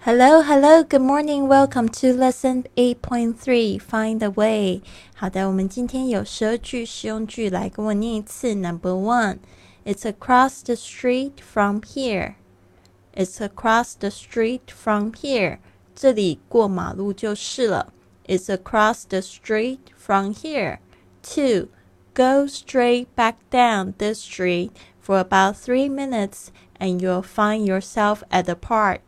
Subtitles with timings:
[0.00, 1.48] Hello, hello, good morning.
[1.48, 3.78] Welcome to lesson eight point three.
[3.78, 4.82] Find the way.
[5.14, 8.54] 好的，我们今天有十二句实用句，来跟我念一次。
[8.54, 9.38] Number one,
[9.84, 12.34] it's across the street from here.
[13.14, 15.58] It's across the street from here.
[15.94, 17.92] 这里过马路就是了。
[18.26, 20.78] It's across the street from here.
[21.22, 21.68] Two,
[22.14, 24.70] go straight back down this street
[25.00, 26.48] for about three minutes,
[26.78, 29.00] and you'll find yourself at the park.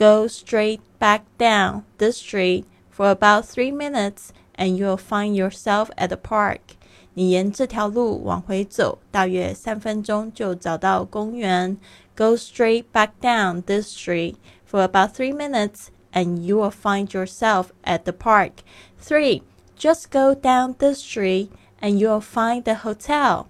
[0.00, 6.08] Go straight back down this street for about three minutes, and you'll find yourself at
[6.08, 6.76] the park.
[7.14, 11.78] 你沿这条路往回走，大约三分钟就找到公园。
[12.14, 18.04] Go straight back down this street for about three minutes, and you will find yourself at
[18.04, 18.62] the park.
[19.00, 19.42] Three,
[19.78, 21.48] just go down this street,
[21.80, 23.46] and you'll find the hotel.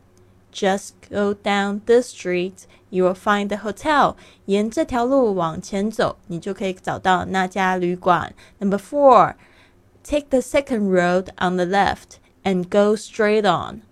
[0.52, 4.16] Just go down this street, you will find the hotel.
[4.46, 8.34] 沿这条路往前走，你就可以找到那家旅馆。
[8.58, 9.34] Number four,
[10.02, 13.82] take the second road on the left and go straight on.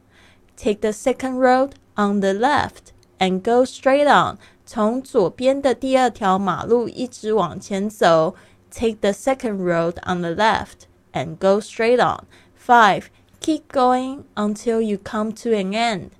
[0.56, 4.38] Take the second road on the left and go straight on.
[4.64, 8.34] 从左边的第二条马路一直往前走。
[8.70, 12.24] Take the second road on the left and go straight on.
[12.56, 13.04] Five,
[13.40, 16.10] keep going until you come to an end.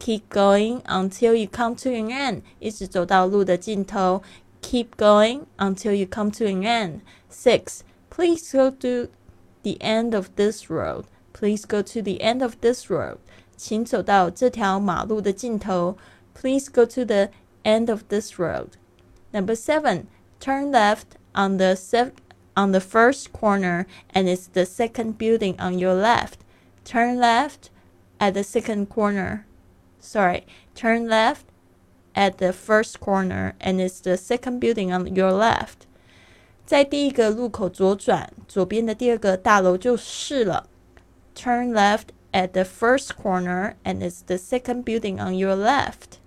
[0.00, 2.42] Keep going until you come to an end.
[2.60, 4.22] 一直走到路的尽头。
[4.62, 7.00] Keep going until you come to an end.
[7.30, 7.80] Six.
[8.10, 9.10] Please go to
[9.62, 11.04] the end of this road.
[11.32, 13.18] Please go to the end of this road.
[13.56, 15.96] 请走到这条马路的尽头。
[16.34, 17.30] Please go to the
[17.64, 18.68] end of this road.
[19.32, 20.04] Number seven.
[20.40, 22.12] Turn left on the se-
[22.54, 26.38] on the first corner, and it's the second building on your left.
[26.84, 27.70] Turn left
[28.18, 29.46] at the second corner
[30.00, 31.46] sorry, turn left
[32.14, 35.86] at the first corner and it's the second building on your left.
[36.64, 40.68] 在第一个路口左转，左边的第二个大楼就是了。
[41.34, 46.18] Turn left at the first corner and it's the second building on your left.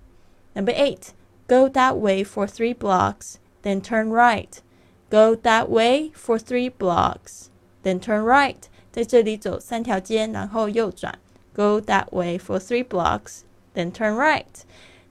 [0.54, 1.14] Number eight,
[1.48, 4.62] go that way for three blocks, then turn right.
[5.10, 7.50] Go that way for three blocks,
[7.84, 8.64] then turn right.
[8.92, 11.20] 在这里走三条街，然后右转。
[11.54, 13.42] Go that way for three blocks,
[13.74, 14.66] then turn right.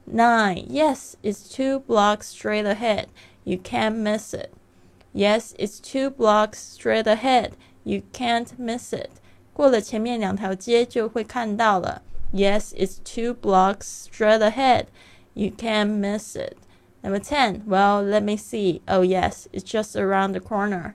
[0.06, 0.66] 9.
[0.68, 3.08] Yes, it's two blocks straight ahead.
[3.44, 4.52] You can't miss it.
[5.12, 7.56] Yes, it's two blocks straight ahead.
[7.84, 9.10] You can't miss it.
[9.52, 12.02] 过了前面两条街就会看到了。
[12.32, 14.86] Yes, it's two blocks straight ahead.
[15.34, 16.56] You can't miss it.
[17.02, 17.62] Number 10.
[17.66, 18.82] Well, let me see.
[18.86, 20.94] Oh, yes, it's just around the corner.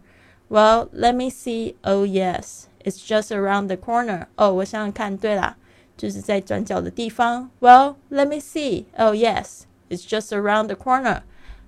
[0.49, 1.75] Well, let me see.
[1.83, 4.27] Oh, yes, it's just around the corner.
[4.35, 5.57] 哦，我想想看，对啦。
[5.98, 7.50] 就是在转角的地方。
[7.60, 8.84] Well, let me see.
[8.96, 11.20] Oh, yes, it's just around the corner.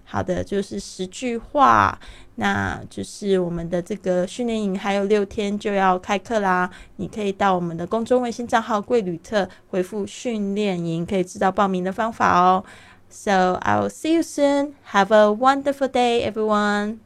[0.05, 1.99] 好的，就是十句话。
[2.37, 6.71] 那就是我们的这个训练营还有六天就要开课啦。
[6.97, 12.65] 你可以到我们的公众微信账号“贵旅特”回复“训练营”，可以知道报名的方法哦。
[13.11, 14.73] So I will see you soon.
[14.93, 17.01] Have a wonderful day, everyone.